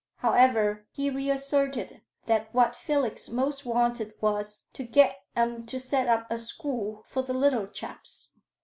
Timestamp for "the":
7.21-7.33